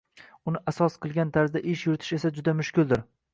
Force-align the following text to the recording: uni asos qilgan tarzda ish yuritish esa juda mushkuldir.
uni 0.51 0.61
asos 0.71 0.95
qilgan 1.05 1.33
tarzda 1.35 1.63
ish 1.75 1.85
yuritish 1.91 2.17
esa 2.19 2.33
juda 2.39 2.57
mushkuldir. 2.63 3.05